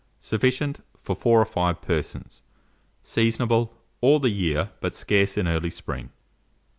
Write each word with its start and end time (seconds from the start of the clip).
Sufficient 0.19 0.79
for 1.03 1.15
4 1.15 1.41
or 1.41 1.45
5 1.45 1.79
persons. 1.79 2.41
Seasonable 3.03 3.71
all 4.01 4.19
the 4.19 4.31
year, 4.31 4.71
but 4.79 4.95
scarce 4.95 5.37
in 5.37 5.47
early 5.47 5.69
spring. 5.69 6.09